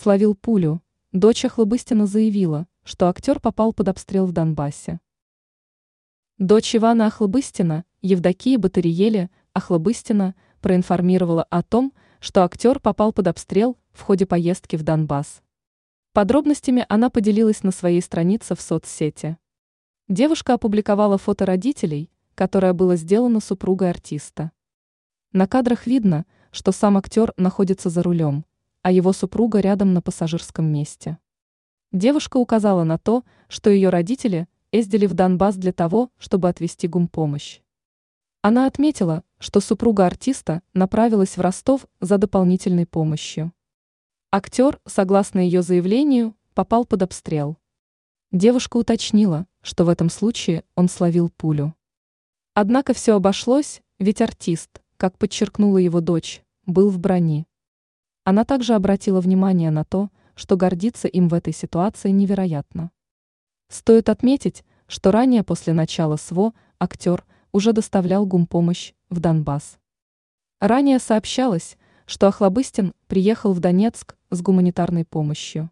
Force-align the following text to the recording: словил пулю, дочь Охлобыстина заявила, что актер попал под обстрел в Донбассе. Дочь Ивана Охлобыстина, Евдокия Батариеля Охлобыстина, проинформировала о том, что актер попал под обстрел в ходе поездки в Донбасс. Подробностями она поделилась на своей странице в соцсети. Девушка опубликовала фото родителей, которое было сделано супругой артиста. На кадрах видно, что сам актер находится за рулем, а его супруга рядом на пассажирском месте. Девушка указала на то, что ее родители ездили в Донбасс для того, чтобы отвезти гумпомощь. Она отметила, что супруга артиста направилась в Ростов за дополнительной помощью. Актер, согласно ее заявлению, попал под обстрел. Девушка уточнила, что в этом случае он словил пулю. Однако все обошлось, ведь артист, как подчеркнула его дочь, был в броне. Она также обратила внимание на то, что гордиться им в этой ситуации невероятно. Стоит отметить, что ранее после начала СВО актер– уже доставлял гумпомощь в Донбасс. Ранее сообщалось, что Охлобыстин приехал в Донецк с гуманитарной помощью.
словил 0.00 0.34
пулю, 0.34 0.80
дочь 1.12 1.44
Охлобыстина 1.44 2.06
заявила, 2.06 2.66
что 2.84 3.10
актер 3.10 3.38
попал 3.38 3.74
под 3.74 3.88
обстрел 3.88 4.24
в 4.24 4.32
Донбассе. 4.32 4.98
Дочь 6.38 6.74
Ивана 6.74 7.08
Охлобыстина, 7.08 7.84
Евдокия 8.00 8.56
Батариеля 8.58 9.28
Охлобыстина, 9.52 10.34
проинформировала 10.62 11.42
о 11.42 11.62
том, 11.62 11.92
что 12.18 12.44
актер 12.44 12.80
попал 12.80 13.12
под 13.12 13.26
обстрел 13.26 13.76
в 13.92 14.00
ходе 14.00 14.24
поездки 14.24 14.76
в 14.76 14.84
Донбасс. 14.84 15.42
Подробностями 16.14 16.86
она 16.88 17.10
поделилась 17.10 17.62
на 17.62 17.70
своей 17.70 18.00
странице 18.00 18.54
в 18.54 18.62
соцсети. 18.62 19.36
Девушка 20.08 20.54
опубликовала 20.54 21.18
фото 21.18 21.44
родителей, 21.44 22.10
которое 22.34 22.72
было 22.72 22.96
сделано 22.96 23.40
супругой 23.40 23.90
артиста. 23.90 24.50
На 25.32 25.46
кадрах 25.46 25.86
видно, 25.86 26.24
что 26.52 26.72
сам 26.72 26.96
актер 26.96 27.34
находится 27.36 27.90
за 27.90 28.02
рулем, 28.02 28.46
а 28.82 28.92
его 28.92 29.12
супруга 29.12 29.60
рядом 29.60 29.92
на 29.92 30.02
пассажирском 30.02 30.66
месте. 30.66 31.18
Девушка 31.92 32.36
указала 32.36 32.84
на 32.84 32.98
то, 32.98 33.24
что 33.48 33.70
ее 33.70 33.88
родители 33.88 34.48
ездили 34.72 35.06
в 35.06 35.14
Донбасс 35.14 35.56
для 35.56 35.72
того, 35.72 36.10
чтобы 36.18 36.48
отвезти 36.48 36.86
гумпомощь. 36.86 37.60
Она 38.42 38.66
отметила, 38.66 39.24
что 39.38 39.60
супруга 39.60 40.06
артиста 40.06 40.62
направилась 40.72 41.36
в 41.36 41.40
Ростов 41.40 41.86
за 42.00 42.16
дополнительной 42.16 42.86
помощью. 42.86 43.52
Актер, 44.32 44.80
согласно 44.86 45.40
ее 45.40 45.62
заявлению, 45.62 46.36
попал 46.54 46.84
под 46.84 47.02
обстрел. 47.02 47.58
Девушка 48.32 48.76
уточнила, 48.76 49.46
что 49.60 49.84
в 49.84 49.88
этом 49.88 50.08
случае 50.08 50.64
он 50.76 50.88
словил 50.88 51.30
пулю. 51.30 51.74
Однако 52.54 52.94
все 52.94 53.16
обошлось, 53.16 53.82
ведь 53.98 54.20
артист, 54.20 54.80
как 54.96 55.18
подчеркнула 55.18 55.78
его 55.78 56.00
дочь, 56.00 56.42
был 56.64 56.90
в 56.90 56.98
броне. 56.98 57.46
Она 58.30 58.44
также 58.44 58.74
обратила 58.74 59.20
внимание 59.20 59.72
на 59.72 59.82
то, 59.82 60.08
что 60.36 60.56
гордиться 60.56 61.08
им 61.08 61.28
в 61.28 61.34
этой 61.34 61.52
ситуации 61.52 62.10
невероятно. 62.10 62.92
Стоит 63.68 64.08
отметить, 64.08 64.64
что 64.86 65.10
ранее 65.10 65.42
после 65.42 65.72
начала 65.72 66.14
СВО 66.14 66.54
актер– 66.78 67.24
уже 67.52 67.72
доставлял 67.72 68.26
гумпомощь 68.26 68.92
в 69.08 69.18
Донбасс. 69.18 69.80
Ранее 70.60 71.00
сообщалось, 71.00 71.76
что 72.06 72.28
Охлобыстин 72.28 72.94
приехал 73.08 73.52
в 73.52 73.58
Донецк 73.58 74.16
с 74.30 74.40
гуманитарной 74.40 75.04
помощью. 75.04 75.68